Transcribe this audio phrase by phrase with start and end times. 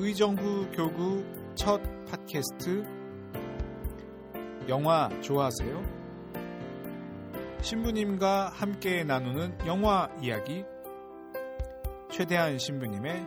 [0.00, 1.24] 의정부 교구
[1.56, 2.86] 첫 팟캐스트.
[4.68, 5.82] 영화 좋아하세요?
[7.60, 10.64] 신부님과 함께 나누는 영화 이야기.
[12.12, 13.26] 최대한 신부님의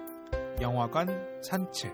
[0.61, 1.93] 영화관 산책.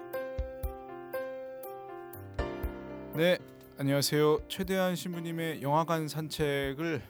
[3.16, 3.40] 네
[3.80, 4.48] 안녕하세요.
[4.48, 7.02] 최대한 신부님의 영화관 산책을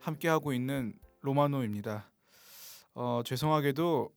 [0.00, 2.10] 함께하고 있는 로마노입니다.
[2.94, 4.15] 어, 죄송하게도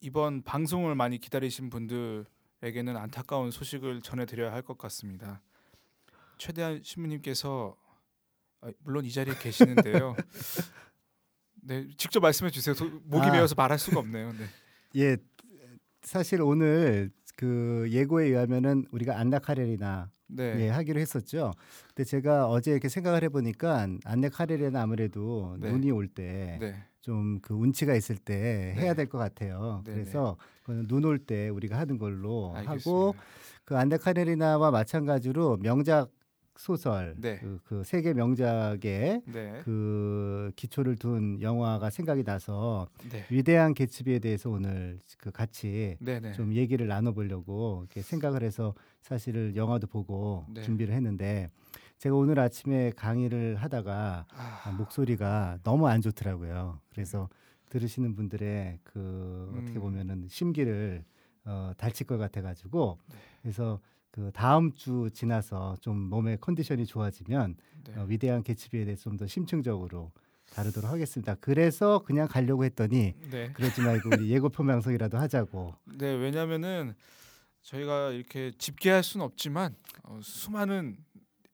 [0.00, 5.40] 이번 방송을 많이 기다리신 분들에게는 안타까운 소식을 전해드려야 할 것 같습니다.
[6.36, 7.76] 최대한 신부님께서
[8.60, 10.14] 아, 물론 이 자리에 계시는데요.
[11.62, 12.74] 네, 직접 말씀해 주세요.
[13.04, 13.32] 목이 아.
[13.32, 14.32] 메어서 말할 수가 없네요.
[14.32, 14.46] 네.
[14.96, 15.16] 예,
[16.02, 20.60] 사실 오늘 그 예고에 의하면은 우리가 안나 카레리나 네.
[20.60, 21.52] 예, 하기로 했었죠.
[21.88, 25.70] 근데 제가 어제 이렇게 생각을 해보니까 안나 카레리나 아무래도 네.
[25.70, 26.84] 눈이 올때 네.
[27.08, 28.82] 좀 그 운치가 있을 때 네.
[28.82, 29.82] 해야 될 것 같아요.
[29.86, 30.36] 네, 그래서
[30.88, 33.22] 눈 올 때 우리가 하는 걸로 하고 알겠습니다.
[33.64, 36.10] 그 안나 카레리나와 마찬가지로 명작
[36.56, 37.38] 소설 네.
[37.38, 39.60] 그, 그 세계 명작의 네.
[39.64, 43.24] 그 기초를 둔 영화가 생각이 나서 네.
[43.30, 46.18] 위대한 개츠비에 대해서 오늘 그 같이 네.
[46.20, 46.32] 네.
[46.32, 50.62] 좀 얘기를 나눠보려고 이렇게 생각을 해서 사실을 영화도 보고 네.
[50.62, 51.48] 준비를 했는데
[51.98, 56.80] 제가 오늘 아침에 강의를 하다가 아, 아, 목소리가 너무 안 좋더라고요.
[56.90, 57.28] 그래서
[57.70, 59.82] 들으시는 분들의 그 어떻게 음.
[59.82, 61.04] 보면은 심기를
[61.44, 63.16] 어, 달칠 것 같아가지고 네.
[63.42, 63.80] 그래서
[64.12, 67.98] 그 다음 주 지나서 좀 몸의 컨디션이 좋아지면 네.
[67.98, 70.12] 어, 위대한 개츠비에 대해서 좀더 심층적으로
[70.54, 71.34] 다루도록 하겠습니다.
[71.40, 73.52] 그래서 그냥 가려고 했더니 네.
[73.52, 75.74] 그러지 말고 우리 예고편 방송이라도 하자고.
[75.98, 76.94] 네, 왜냐면은
[77.62, 80.96] 저희가 이렇게 집계할 수는 없지만 어, 수많은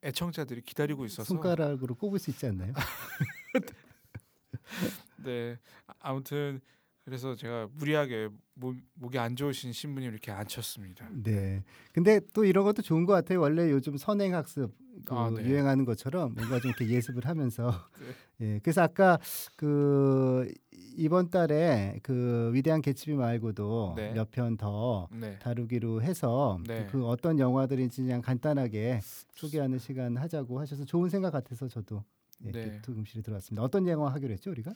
[0.05, 2.72] 애청자들이 기다리고 있어서 손가락으로 꼽을 수 있지 않나요?
[5.24, 5.58] 네
[5.98, 6.60] 아무튼
[7.05, 11.09] 그래서 제가 무리하게 목, 목이 안 좋으신 신부님 이렇게 앉혔습니다.
[11.12, 11.62] 네.
[11.92, 13.41] 근데 또 이런 것도 좋은 것 같아요.
[13.41, 14.75] 원래 요즘 선행 학습
[15.06, 15.44] 그 아, 네.
[15.44, 17.88] 유행하는 것처럼 뭔가 좀 이렇게 예습을 하면서
[18.41, 18.59] 예.
[18.62, 19.19] 그래서 아까
[19.56, 20.53] 그
[20.97, 24.12] 이번 달에 그 위대한 개츠비 말고도 네.
[24.12, 26.87] 몇편 더 네, 다루기로 해서 네.
[26.91, 29.00] 그 어떤 영화들인지 그냥 간단하게
[29.34, 32.05] 소개하는 시간 하자고 하셔서 좋은 생각 같아서 저도
[32.45, 32.61] 예, 네.
[32.61, 33.62] 이렇게 두금실이 들어왔습니다.
[33.62, 34.72] 어떤 영화 하기로 했죠 우리가?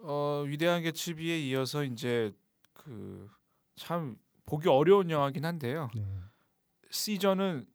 [0.00, 2.32] 어 위대한 개츠비에 이어서 이제
[2.72, 3.28] 그
[3.78, 5.88] 참 보기 어려운 영화긴 한데요.
[5.94, 6.04] 네.
[6.90, 7.66] 시전은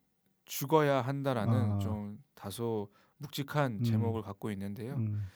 [0.46, 1.80] 죽어야 한다라는 아.
[1.80, 2.92] 좀 다소
[3.24, 3.84] 묵직한 음.
[3.84, 4.96] 제목을 갖고 있는데요.
[4.96, 5.28] 음,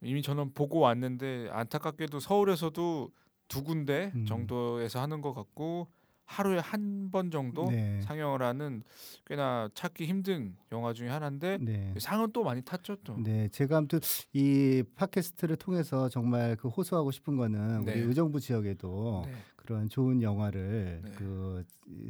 [0.00, 3.10] 이미 저는 보고 왔는데 안타깝게도 서울에서도
[3.48, 4.26] 두 군데 음.
[4.26, 5.88] 정도에서 하는 것 같고
[6.26, 8.00] 하루에 한 번 정도 네.
[8.00, 8.82] 상영을 하는
[9.26, 11.94] 꽤나 찾기 힘든 영화 중에 하나인데 네.
[11.98, 13.16] 상은 또 많이 탔죠 또.
[13.18, 14.00] 네, 제가 아무튼
[14.32, 17.92] 이 팟캐스트를 통해서 정말 그 호소하고 싶은 거는 네.
[17.92, 19.34] 우리 의정부 지역에도 네.
[19.56, 21.10] 그런 좋은 영화를 네.
[21.16, 21.64] 그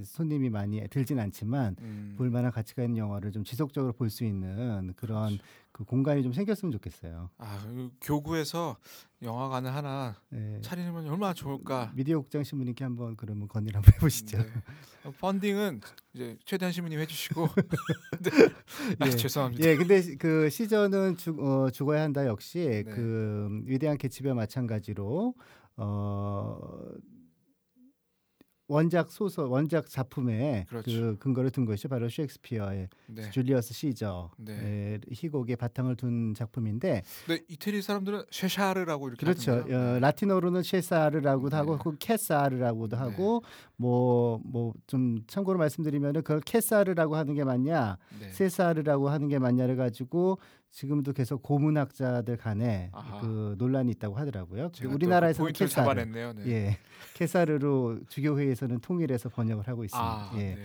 [0.05, 4.93] 손님이 많이 들진 않지만 음, 볼 만한 가치가 있는 영화를 좀 지속적으로 볼 수 있는
[4.97, 5.45] 그런 그렇죠.
[5.75, 7.31] 그 공간이 좀 생겼으면 좋겠어요.
[7.37, 8.77] 아그 교구에서
[9.23, 10.61] 영화관을 하나 네.
[10.62, 11.91] 차리면 얼마나 좋을까.
[11.97, 14.39] 미디어 국장 신부님께 한번 그러면 건의를 한번 해보시죠.
[14.39, 14.45] 네.
[15.03, 15.81] 어, 펀딩은
[16.15, 17.49] 이제 최대한 신부님 해주시고.
[18.23, 18.31] 네.
[19.01, 19.11] 아, 예.
[19.11, 19.69] 죄송합니다.
[19.69, 22.83] 예, 근데 시- 그 시전은 죽, 어, 죽어야 한다 역시 네.
[22.85, 25.35] 그 위대한 개츠비와 마찬가지로
[25.77, 26.59] 어
[28.67, 30.91] 원작 소설 원작 작품에 그렇죠.
[30.91, 33.31] 그 근거를 둔 것이 바로 셰익스피어의 네.
[33.31, 35.01] 줄리어스 시저의 네.
[35.13, 39.53] 희곡의 바탕을 둔 작품인데 근데 이태리 사람들은 쉐샤르라고 이렇게 그렇죠.
[39.71, 41.57] 어, 라틴어로는 셰사르라고도 네.
[41.57, 43.03] 하고 그 캐사르라고도 네.
[43.03, 43.43] 하고
[43.77, 48.31] 뭐 뭐 좀 참고로 말씀드리면은 그걸 캐사르라고 하는 게 맞냐 네.
[48.31, 50.39] 세사르라고 하는 게 맞냐를 가지고
[50.71, 53.21] 지금도 계속 고문학자들 간에 아하.
[53.21, 54.71] 그 논란이 있다고 하더라고요.
[54.85, 56.05] 우리나라에서는 그 포인트를 캐사르.
[56.45, 56.51] 네.
[56.51, 56.79] 예.
[57.15, 60.09] 캐사르로 주교 회의 에서는 통일해서 번역을 하고 있습니다.
[60.09, 60.55] 아, 예.
[60.55, 60.63] 네.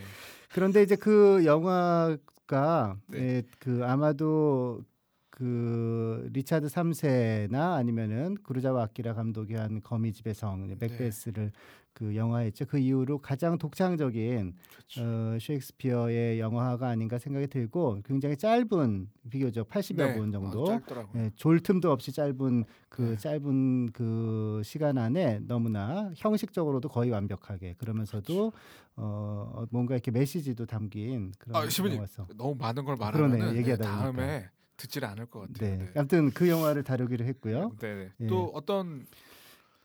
[0.53, 3.19] 그런데 이제 그 영화가 네.
[3.19, 4.83] 예, 그 아마도
[5.31, 10.75] 그 리차드 3세나 아니면은 구르자와 아키라 감독이 한 거미 집의 성 네.
[10.79, 11.51] 맥베스를
[11.93, 12.65] 그 영화했죠.
[12.65, 15.01] 그 이후로 가장 독창적인 그렇죠.
[15.01, 20.13] 어, 셰익스피어의 영화가 아닌가 생각이 들고 굉장히 짧은 비교적 80여 네.
[20.13, 20.79] 분 정도 아.
[21.15, 23.17] 예, 졸 틈도 없이 짧은 그 네.
[23.17, 28.53] 짧은 그 시간 안에 너무나 형식적으로도 거의 완벽하게 그러면서도
[28.95, 31.67] 어 뭔가 이렇게 메시지도 담긴 그런 아.
[31.91, 32.27] 영화였어.
[32.37, 35.77] 너무 많은 걸 말하면 네, 얘기하다 다음에 듣질 않을 것 같아요.
[35.77, 35.85] 네.
[35.85, 35.91] 네.
[35.95, 37.71] 아무튼 그 영화를 다루기로 했고요.
[37.79, 38.11] 네, 네.
[38.21, 38.27] 예.
[38.27, 39.05] 또 어떤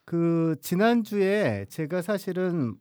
[0.05, 2.77] 그 지난주에 제가 사실은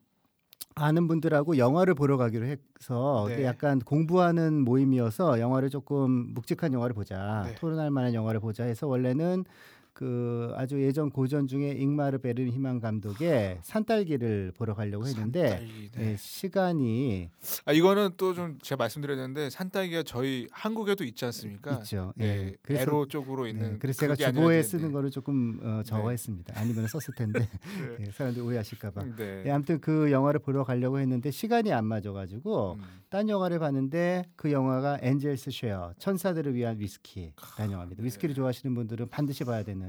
[0.76, 3.44] 아는 분들하고 영화를 보러 가기로 해서 네.
[3.46, 7.56] 약간 공부하는 모임이어서 영화를 조금 묵직한 영화를 보자 네.
[7.56, 9.46] 토론할 만한 영화를 보자 해서 원래는
[9.94, 16.12] 그 아주 예전 고전 중에 잉마르 베르히만 감독의 산딸기를 보러 가려고 했는데 산딸기, 네.
[16.12, 17.30] 예, 시간이
[17.66, 21.74] 아 이거는 또 좀 제가 말씀드렸는데 산딸기가 저희 한국에도 있지 않습니까?
[21.84, 22.14] 있죠.
[22.16, 22.56] 네, 예.
[22.64, 24.64] 그래서 에로 쪽으로 있는 네, 그래서 제가 주보에 되는데.
[24.64, 26.56] 쓰는 거를 조금 어, 적어했습니다.
[26.58, 27.40] 아니면 썼을 텐데
[28.00, 28.08] 네.
[28.08, 29.04] 예, 사람들이 오해하실까봐.
[29.16, 29.44] 네.
[29.46, 32.84] 예, 아무튼 그 영화를 보러 가려고 했는데 시간이 안 맞아가지고 음.
[33.10, 38.02] 딴 영화를 봤는데 그 영화가 엔젤스 쉐어 천사들을 위한 위스키라는 영화입니다.
[38.02, 38.06] 네.
[38.08, 39.83] 위스키를 좋아하시는 분들은 반드시 봐야 되는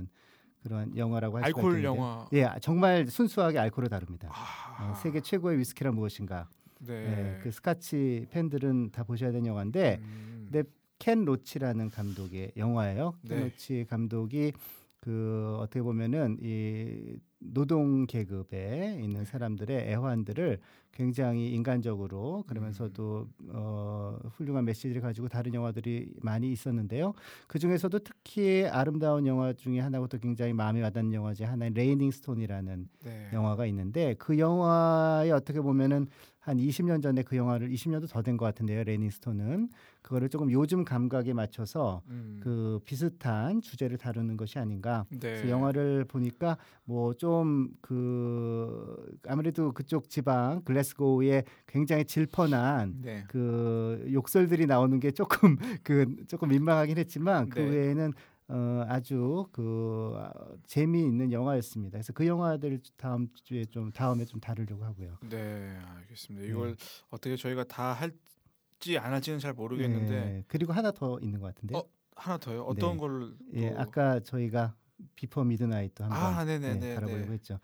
[0.63, 2.29] 그런 영화라고 할 수가 알코올 있겠는데 영화.
[2.33, 4.31] 예, 정말 순수하게 알코올을 다룹니다.
[4.33, 6.49] 아, 어, 세계 최고의 위스키란 무엇인가?
[6.81, 6.95] 네.
[6.95, 10.49] 예, 그 스카치 팬들은 다 보셔야 되는 영화인데 음.
[10.51, 10.63] 네.
[10.99, 13.15] 켄 로치라는 감독의 영화예요.
[13.27, 13.45] 켄 네.
[13.45, 14.53] 로치 감독이
[15.01, 20.59] 그 어떻게 보면은 이 노동 계급에 있는 사람들의 애환들을
[20.93, 27.15] 굉장히 인간적으로 그러면서도 어 훌륭한 메시지를 가지고 다른 영화들이 많이 있었는데요.
[27.49, 32.11] 그 중에서도 특히 아름다운 영화 중에 하나고 또 굉장히 마음에 와닿는 영화 중에 하나인 레이닝
[32.13, 33.31] 스톤이라는 네.
[33.33, 36.07] 영화가 있는데 그 영화에 어떻게 보면은
[36.45, 38.85] 한 20년 전에 그 영화를 20년도 더 된 것 같은데요.
[38.85, 39.71] 레이닝 스톤은
[40.03, 42.39] 그거를 조금 요즘 감각에 맞춰서 음.
[42.43, 45.07] 그 비슷한 주제를 다루는 것이 아닌가.
[45.11, 45.19] 네.
[45.21, 53.25] 그래서 영화를 보니까 뭐 좀 그 아무래도 그쪽 지방 글래스고우에 굉장히 질펀한 네.
[53.29, 57.69] 그 욕설들이 나오는 게 조금 그 조금 민망하긴 했지만 그 네.
[57.71, 58.13] 외에는
[58.49, 60.31] 어 아주 그 아,
[60.67, 61.93] 재미있는 영화였습니다.
[61.97, 65.17] 그래서 그 영화들 다음 주에 좀 다음에 좀 다루려고 하고요.
[65.31, 65.79] 네,
[66.15, 66.47] 알겠습니다.
[66.47, 66.77] 이걸
[67.11, 71.77] 어떻게 저희가 다 할지 안 할지는 잘 모르겠는데 네, 그리고 하나 더 있는 것 같은데.
[71.77, 71.85] 어,
[72.17, 72.63] 하나 더요.
[72.63, 72.97] 어떤 네.
[72.99, 73.35] 걸?
[73.55, 74.75] 예, 또- 아까 저희가
[75.17, 76.79] 비포 미드나잇도 한번 아, 네네네.
[76.81, 77.59] 네, 다뤄보려고 했죠.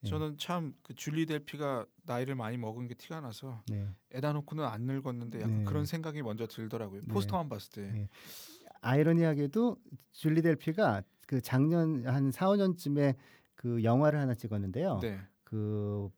[0.00, 0.10] 네.
[0.10, 3.88] 저는 참 그 줄리 델피가 나이를 많이 먹은 게 티가 나서 네.
[4.12, 5.64] 에단 호크는 안 늙었는데 약간 네.
[5.64, 7.00] 그런 생각이 먼저 들더라고요.
[7.00, 7.06] 네.
[7.08, 7.90] 포스터만 봤을 때.
[7.92, 8.08] 네.
[8.82, 9.76] 아이러니하게도
[10.12, 13.16] 줄리 델피가 그 작년 한 4, 5년쯤에
[13.54, 14.98] 그 영화를 하나 찍었는데요.
[15.02, 15.18] 네.
[15.42, 16.08] 그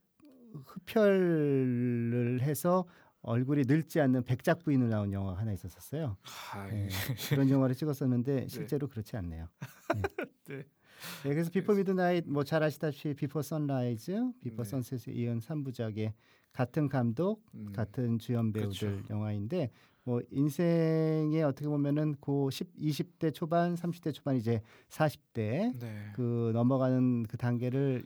[0.66, 2.86] 흡혈을 해서
[3.22, 6.16] 얼굴이 늙지 않는 백작 부인으로 나온 영화 가 하나 있었었어요.
[6.52, 6.88] 아, 네,
[7.30, 9.48] 그런 영화를 찍었었는데 실제로 그렇지 않네요.
[9.94, 10.02] 네.
[10.48, 10.64] 네.
[11.24, 14.68] 네, 그래서 비포 미드나잇 뭐잘 아시다시피 비포 선라이즈, 비포 네.
[14.68, 16.12] 선셋에 이은 3부작의
[16.52, 19.04] 같은 감독, 음, 같은 주연 배우들 그렇죠.
[19.10, 19.70] 영화인데
[20.02, 26.12] 뭐 인생에 어떻게 보면은 고 10, 20대 초반, 30대 초반 이제 40대 네.
[26.14, 28.02] 그 넘어가는 그 단계를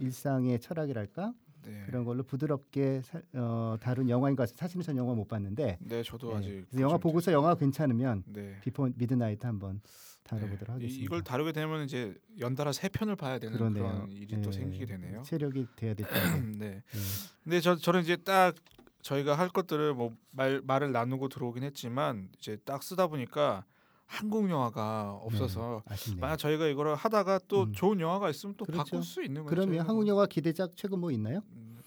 [0.00, 1.32] 일상의 철학이랄까
[1.64, 1.82] 네.
[1.86, 4.64] 그런 걸로 부드럽게 사, 어, 다룬 영화인 것 같습니다.
[4.66, 8.24] 사실은 전 영화 못 봤는데 네, 저도 네, 아직 영화 보고서 영화가 괜찮으면.
[8.26, 8.58] 네.
[8.62, 9.80] 비포 미드나이트 한번
[10.24, 10.72] 다뤄보도록 네.
[10.72, 11.00] 하겠습니다.
[11.00, 13.82] 이, 이걸 다루게 되면 이제 연달아 세 편을 봐야 되는 그러네요.
[13.84, 15.22] 그런 일이 또 예, 생기게 되네요.
[15.22, 16.58] 체력이 돼야 될 텐데.
[16.58, 16.66] 네.
[16.94, 16.98] 예.
[17.44, 18.54] 근데 저 저는 이제 딱
[19.02, 23.64] 저희가 할 것들을 뭐 말 말을 나누고 들어오긴 했지만 이제 딱 쓰다 보니까
[24.08, 26.16] 한국 영화가 없어서 네.
[26.18, 27.72] 만약 저희가 이거를 하다가 또 음.
[27.72, 28.82] 좋은 영화가 있으면 또 그렇죠.
[28.82, 29.50] 바꿀 수 있는 거죠.
[29.54, 30.06] 그러면 저희가 한국 뭐.
[30.08, 31.42] 영화 기대작 최근 뭐 있나요?
[31.52, 31.78] 음,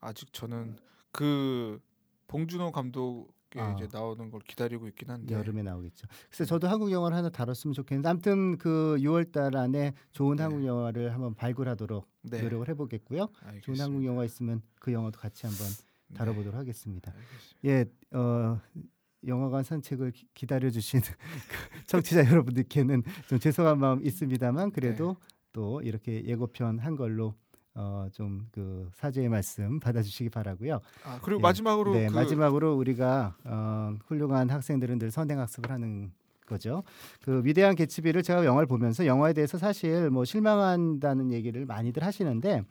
[0.00, 0.76] 아직 저는
[1.12, 1.80] 그
[2.26, 3.72] 봉준호 감독이 아.
[3.74, 6.08] 이제 나오는 걸 기다리고 있긴 한데 여름에 나오겠죠.
[6.28, 10.42] 그래서 저도 한국 영화를 하나 다뤘으면 좋겠는데 아무튼 그 6월달 안에 좋은 네.
[10.42, 12.42] 한국 영화를 한번 발굴하도록 네.
[12.42, 13.28] 노력을 해보겠고요.
[13.44, 13.62] 알겠습니다.
[13.62, 15.64] 좋은 한국 영화 있으면 그 영화도 같이 한번
[16.08, 16.16] 네.
[16.16, 17.12] 다뤄보도록 하겠습니다.
[17.12, 17.58] 알겠습니다.
[17.66, 18.60] 예, 어,
[19.26, 21.00] 영화관 산책을 기- 기다려주신
[21.48, 25.26] 그 청취자 여러분들께는 좀 죄송한 마음 있습니다만 그래도 네.
[25.52, 27.34] 또 이렇게 예고편 한 걸로
[27.74, 30.80] 어, 좀 그 사죄의 말씀 받아주시기 바라고요.
[31.04, 31.42] 아 그리고 예.
[31.42, 36.12] 마지막으로 네, 그 마지막으로 우리가 어, 훌륭한 학생들은 늘 선행학습을 하는
[36.46, 36.82] 거죠.
[37.22, 42.64] 그 위대한 개츠비를 제가 영화를 보면서 영화에 대해서 사실 뭐 실망한다는 얘기를 많이들 하시는데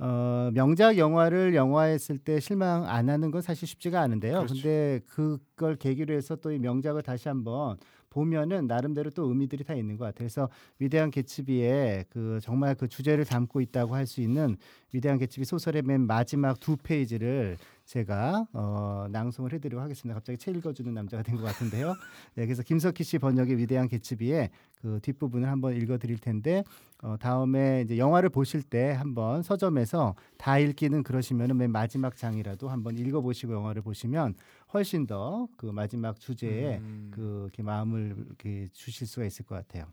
[0.00, 4.34] 어, 명작 영화를 영화했을 때 실망 안 하는 건 사실 쉽지가 않은데요.
[4.44, 4.54] 그렇죠.
[4.54, 7.76] 근데 그걸 계기로 해서 또 이 명작을 다시 한번
[8.10, 10.18] 보면은 나름대로 또 의미들이 다 있는 것 같아요.
[10.18, 14.56] 그래서 위대한 개츠비의 그 정말 그 주제를 담고 있다고 할 수 있는
[14.92, 20.14] 위대한 개츠비 소설의 맨 마지막 두 페이지를 제가 어, 낭송을 해드리도록 하겠습니다.
[20.14, 21.94] 갑자기 책 읽어주는 남자가 된 것 같은데요.
[22.34, 24.50] 네, 그래서 김석희 씨 번역의 위대한 개츠비의
[24.82, 26.64] 그 뒷부분을 한번 읽어드릴 텐데
[27.02, 32.98] 어, 다음에 이제 영화를 보실 때 한번 서점에서 다 읽기는 그러시면은 맨 마지막 장이라도 한번
[32.98, 34.34] 읽어보시고 영화를 보시면
[34.74, 39.86] 훨씬 더 그 마지막 주제에 음, 그 이렇게 마음을 이렇게 주실 수가 있을 것 같아요.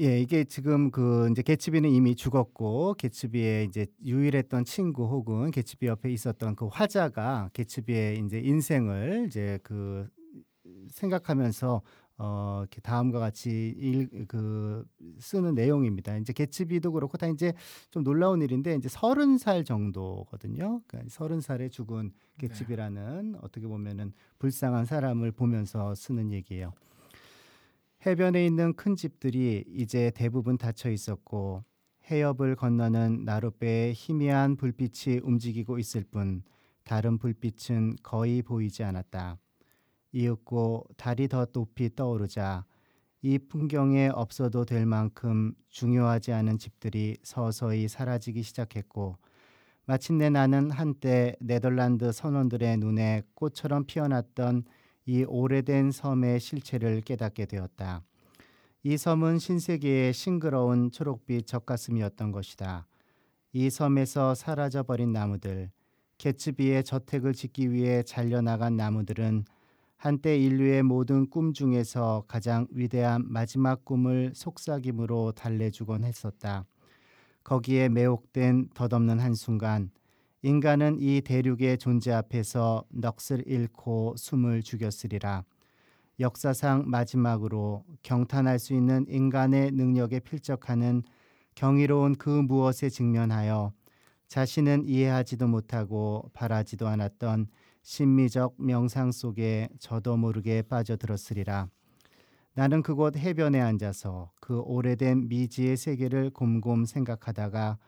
[0.00, 6.10] 예, 이게 지금 그 이제 개츠비는 이미 죽었고 개츠비의 이제 유일했던 친구 혹은 개츠비 옆에
[6.10, 10.08] 있었던 그 화자가 개츠비의 이제 인생을 이제 그
[10.88, 11.82] 생각하면서
[12.18, 14.84] 어 이렇게 다음과 같이 일, 그
[15.18, 16.16] 쓰는 내용입니다.
[16.16, 17.52] 이제 개츠비도 그렇고 다 이제
[17.90, 20.80] 좀 놀라운 일인데 이제 서른 살 정도거든요.
[20.86, 26.72] 그러니까 서른 살에 죽은 개츠비라는 어떻게 보면은 불쌍한 사람을 보면서 쓰는 얘기예요.
[28.04, 31.62] 해변에 있는 큰 집들이 이제 대부분 닫혀 있었고
[32.10, 36.42] 해협을 건너는 나룻배의 희미한 불빛이 움직이고 있을 뿐
[36.82, 39.38] 다른 불빛은 거의 보이지 않았다.
[40.10, 42.66] 이윽고 달이 더 높이 떠오르자
[43.22, 49.16] 이 풍경에 없어도 될 만큼 중요하지 않은 집들이 서서히 사라지기 시작했고
[49.84, 54.64] 마침내 나는 한때 네덜란드 선원들의 눈에 꽃처럼 피어났던
[55.06, 58.02] 이 오래된 섬의 실체를 깨닫게 되었다.
[58.84, 62.86] 이 섬은 신세계의 싱그러운 초록빛 젖가슴이었던 것이다.
[63.52, 65.70] 이 섬에서 사라져버린 나무들,
[66.18, 69.44] 개츠비의 저택을 짓기 위해 잘려나간 나무들은
[69.96, 76.64] 한때 인류의 모든 꿈 중에서 가장 위대한 마지막 꿈을 속삭임으로 달래주곤 했었다.
[77.44, 79.90] 거기에 매혹된 덧없는 한순간
[80.44, 85.44] 인간은 이 대륙의 존재 앞에서 넋을 잃고 숨을 죽였으리라.
[86.18, 91.04] 역사상 마지막으로 경탄할 수 있는 인간의 능력에 필적하는
[91.54, 93.72] 경이로운 그 무엇에 직면하여
[94.26, 97.46] 자신은 이해하지도 못하고 바라지도 않았던
[97.82, 101.68] 심미적 명상 속에 저도 모르게 빠져들었으리라.
[102.54, 107.78] 나는 그곳 해변에 앉아서 그 오래된 미지의 세계를 곰곰 생각하다가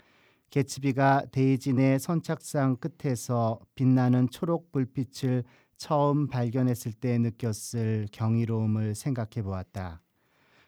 [0.55, 5.43] 개츠비가 데이진의 선착상 끝에서 빛나는 초록 불빛을
[5.77, 10.01] 처음 발견했을 때 느꼈을 경이로움을 생각해 보았다.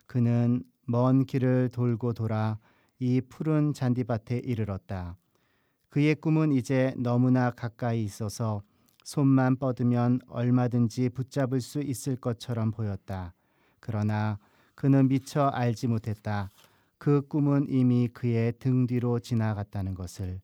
[0.07, 2.59] 그는 먼 길을 돌고 돌아
[2.99, 5.19] 이 푸른 잔디밭에 이르렀다.
[5.88, 8.62] 그의 꿈은 이제 너무나 가까이 있어서
[9.05, 13.35] 손만 뻗으면 얼마든지 붙잡을 수 있을 것처럼 보였다.
[13.78, 14.40] 그러나
[14.75, 16.50] 그는 미처 알지 못했다.
[16.99, 20.41] 그 꿈은 이미 그의 등 뒤로 지나갔다는 것을.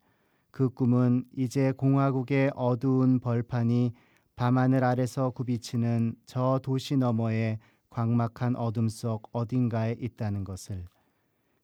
[0.51, 3.93] 그 꿈은 이제 공화국의 어두운 벌판이
[4.37, 7.59] 밤하늘 아래서 굽이치는 저 도시 너머의
[7.91, 10.87] 광막한 어둠 속 어딘가에 있다는 것을.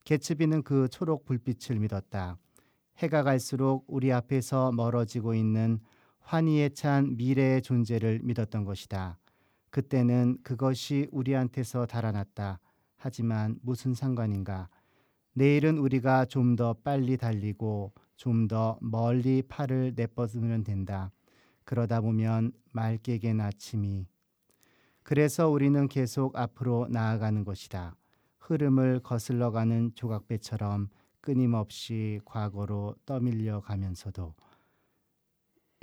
[0.04, 2.38] 개츠비는 그 초록 불빛을 믿었다.
[2.98, 5.80] 해가 갈수록 우리 앞에서 멀어지고 있는
[6.20, 9.18] 환희에 찬 미래의 존재를 믿었던 것이다.
[9.70, 12.58] 그때는 그것이 우리한테서 달아났다.
[12.96, 14.68] 하지만 무슨 상관인가?
[15.38, 21.12] 내일은 우리가 좀 더 빨리 달리고 좀 더 멀리 팔을 내뻗으면 된다.
[21.62, 24.08] 그러다 보면 맑게 갠 아침이
[25.04, 27.94] 그래서 우리는 계속 앞으로 나아가는 것이다.
[28.40, 30.88] 흐름을 거슬러 가는 조각배처럼
[31.20, 34.34] 끊임없이 과거로 떠밀려 가면서도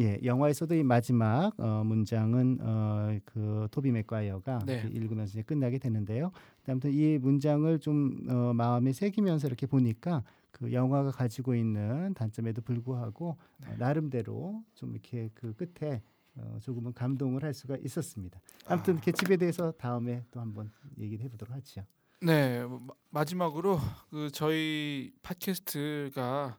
[0.02, 4.90] 예, 영화에서도 이 마지막 어, 문장은 어, 그 토비 맥과이어가 네.
[4.92, 6.32] 읽으면서 이제 끝나게 되는데요.
[6.72, 13.38] 아무튼 이 문장을 좀 어, 마음에 새기면서 이렇게 보니까 그 영화가 가지고 있는 단점에도 불구하고
[13.66, 13.72] 네.
[13.72, 16.02] 어, 나름대로 좀 이렇게 그 끝에
[16.38, 18.40] 어, 조금은 감동을 할 수가 있었습니다.
[18.66, 19.02] 아무튼 아.
[19.02, 21.86] 개집에 대해서 다음에 또 한번 얘기를 해보도록 하죠.
[22.22, 22.80] 네 마-
[23.10, 23.80] 마지막으로
[24.10, 26.58] 그 저희 팟캐스트가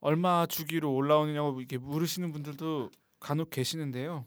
[0.00, 4.26] 얼마 주기로 올라오느냐고 이렇게 물으시는 분들도 간혹 계시는데요.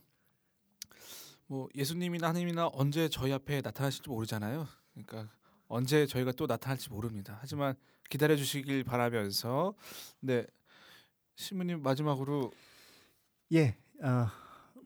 [1.46, 4.68] 뭐 예수님이나 하나님이나 언제 저희 앞에 나타나실지 모르잖아요.
[5.06, 5.32] 그러니까
[5.68, 7.38] 언제 저희가 또 나타날지 모릅니다.
[7.42, 7.76] 하지만
[8.10, 9.74] 기다려 주시길 바라면서
[10.20, 10.46] 네
[11.36, 12.52] 신부님 마지막으로
[13.54, 14.28] 예, 어,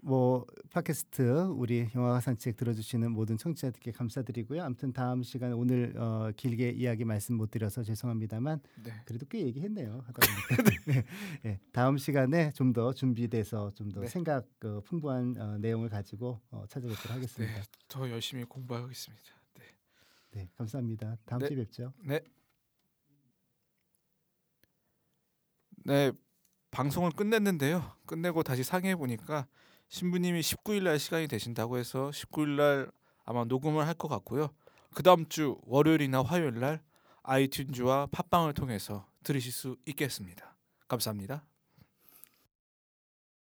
[0.04, 1.22] 뭐 팟캐스트
[1.56, 4.64] 우리 영화가 산책 들어주시는 모든 청취자들께 감사드리고요.
[4.64, 10.04] 아무튼 다음 시간 오늘 어, 길게 이야기 말씀 못 드려서 죄송합니다만 네 그래도 꽤 얘기했네요.
[10.08, 11.06] 하다 보니까 네.
[11.46, 14.08] 예, 다음 시간에 좀 더 준비돼서 좀더 네.
[14.08, 17.54] 생각 어, 풍부한 어, 내용을 가지고 어, 찾아뵙도록 하겠습니다.
[17.54, 19.41] 네, 더 열심히 공부하겠습니다.
[20.32, 20.42] 네.
[20.44, 21.18] 네, 감사합니다.
[21.26, 21.48] 다음 네.
[21.48, 21.94] 주에 뵙죠.
[22.06, 22.22] 네.
[25.86, 26.12] 네,
[26.72, 27.98] 방송을 끝냈는데요.
[28.06, 29.48] 끝내고 다시 상의해 보니까
[29.90, 32.92] 신부님이 19일 날 시간이 되신다고 해서 19일 날
[33.26, 34.50] 아마 녹음을 할 것 같고요.
[34.94, 36.82] 그 다음 주 월요일이나 화요일 날
[37.24, 40.56] 아이튠즈와 팟빵을 통해서 들으실 수 있겠습니다.
[40.88, 41.46] 감사합니다.